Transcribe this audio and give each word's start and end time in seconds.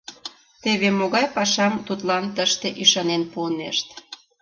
Теве 0.63 0.89
могай 0.99 1.25
пашам 1.35 1.73
тудлан 1.87 2.25
тыште 2.35 2.67
ӱшанен 2.81 3.23
пуынешт! 3.31 3.87